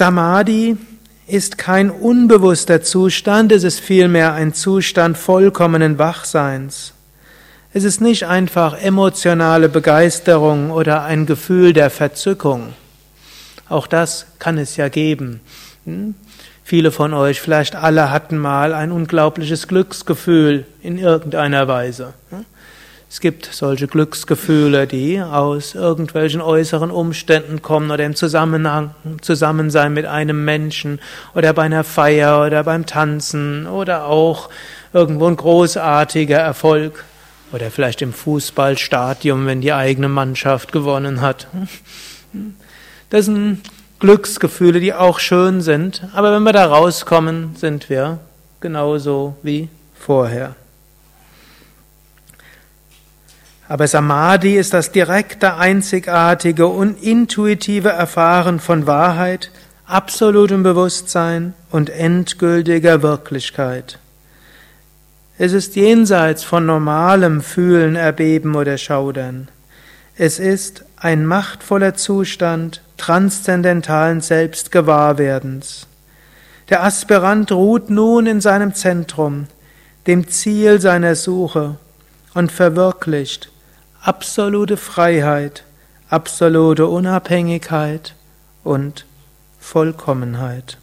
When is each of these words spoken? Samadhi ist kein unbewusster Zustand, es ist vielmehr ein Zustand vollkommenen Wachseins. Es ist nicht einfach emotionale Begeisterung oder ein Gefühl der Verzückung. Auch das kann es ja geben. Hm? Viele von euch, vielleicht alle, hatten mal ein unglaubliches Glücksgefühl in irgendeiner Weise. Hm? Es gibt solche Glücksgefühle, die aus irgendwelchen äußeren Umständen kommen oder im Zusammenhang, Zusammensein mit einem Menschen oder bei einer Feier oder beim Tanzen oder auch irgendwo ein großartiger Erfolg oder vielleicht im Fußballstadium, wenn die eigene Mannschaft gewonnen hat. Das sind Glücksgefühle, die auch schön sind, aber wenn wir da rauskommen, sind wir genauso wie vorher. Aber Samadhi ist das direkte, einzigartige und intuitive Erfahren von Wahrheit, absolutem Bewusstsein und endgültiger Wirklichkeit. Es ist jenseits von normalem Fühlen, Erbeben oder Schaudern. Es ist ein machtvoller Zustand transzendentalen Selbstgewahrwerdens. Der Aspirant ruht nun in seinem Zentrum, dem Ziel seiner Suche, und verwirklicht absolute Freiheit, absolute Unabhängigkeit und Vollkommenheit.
Samadhi 0.00 0.78
ist 1.26 1.58
kein 1.58 1.90
unbewusster 1.90 2.80
Zustand, 2.80 3.52
es 3.52 3.64
ist 3.64 3.80
vielmehr 3.80 4.32
ein 4.32 4.54
Zustand 4.54 5.18
vollkommenen 5.18 5.98
Wachseins. 5.98 6.94
Es 7.74 7.84
ist 7.84 8.00
nicht 8.00 8.24
einfach 8.24 8.80
emotionale 8.80 9.68
Begeisterung 9.68 10.70
oder 10.70 11.04
ein 11.04 11.26
Gefühl 11.26 11.74
der 11.74 11.90
Verzückung. 11.90 12.72
Auch 13.68 13.86
das 13.86 14.24
kann 14.38 14.56
es 14.56 14.78
ja 14.78 14.88
geben. 14.88 15.40
Hm? 15.84 16.14
Viele 16.64 16.92
von 16.92 17.12
euch, 17.12 17.42
vielleicht 17.42 17.76
alle, 17.76 18.10
hatten 18.10 18.38
mal 18.38 18.72
ein 18.72 18.92
unglaubliches 18.92 19.68
Glücksgefühl 19.68 20.64
in 20.82 20.96
irgendeiner 20.96 21.68
Weise. 21.68 22.14
Hm? 22.30 22.46
Es 23.12 23.18
gibt 23.18 23.46
solche 23.52 23.88
Glücksgefühle, 23.88 24.86
die 24.86 25.20
aus 25.20 25.74
irgendwelchen 25.74 26.40
äußeren 26.40 26.92
Umständen 26.92 27.60
kommen 27.60 27.90
oder 27.90 28.04
im 28.04 28.14
Zusammenhang, 28.14 28.94
Zusammensein 29.20 29.92
mit 29.92 30.06
einem 30.06 30.44
Menschen 30.44 31.00
oder 31.34 31.52
bei 31.52 31.64
einer 31.64 31.82
Feier 31.82 32.46
oder 32.46 32.62
beim 32.62 32.86
Tanzen 32.86 33.66
oder 33.66 34.04
auch 34.04 34.48
irgendwo 34.92 35.26
ein 35.26 35.34
großartiger 35.34 36.38
Erfolg 36.38 37.04
oder 37.50 37.72
vielleicht 37.72 38.00
im 38.00 38.12
Fußballstadium, 38.12 39.44
wenn 39.44 39.60
die 39.60 39.72
eigene 39.72 40.08
Mannschaft 40.08 40.70
gewonnen 40.70 41.20
hat. 41.20 41.48
Das 43.10 43.24
sind 43.24 43.62
Glücksgefühle, 43.98 44.78
die 44.78 44.94
auch 44.94 45.18
schön 45.18 45.62
sind, 45.62 46.04
aber 46.14 46.32
wenn 46.32 46.44
wir 46.44 46.52
da 46.52 46.66
rauskommen, 46.66 47.56
sind 47.56 47.90
wir 47.90 48.20
genauso 48.60 49.34
wie 49.42 49.68
vorher. 49.98 50.54
Aber 53.70 53.86
Samadhi 53.86 54.56
ist 54.56 54.74
das 54.74 54.90
direkte, 54.90 55.54
einzigartige 55.54 56.66
und 56.66 57.00
intuitive 57.00 57.90
Erfahren 57.90 58.58
von 58.58 58.88
Wahrheit, 58.88 59.52
absolutem 59.86 60.64
Bewusstsein 60.64 61.54
und 61.70 61.88
endgültiger 61.88 63.00
Wirklichkeit. 63.02 64.00
Es 65.38 65.52
ist 65.52 65.76
jenseits 65.76 66.42
von 66.42 66.66
normalem 66.66 67.42
Fühlen, 67.42 67.94
Erbeben 67.94 68.56
oder 68.56 68.76
Schaudern. 68.76 69.46
Es 70.16 70.40
ist 70.40 70.84
ein 70.96 71.24
machtvoller 71.24 71.94
Zustand 71.94 72.82
transzendentalen 72.96 74.20
Selbstgewahrwerdens. 74.20 75.86
Der 76.70 76.82
Aspirant 76.82 77.52
ruht 77.52 77.88
nun 77.88 78.26
in 78.26 78.40
seinem 78.40 78.74
Zentrum, 78.74 79.46
dem 80.08 80.26
Ziel 80.26 80.80
seiner 80.80 81.14
Suche, 81.14 81.76
und 82.34 82.50
verwirklicht 82.50 83.50
absolute 84.02 84.76
Freiheit, 84.76 85.64
absolute 86.08 86.86
Unabhängigkeit 86.86 88.14
und 88.64 89.04
Vollkommenheit. 89.58 90.78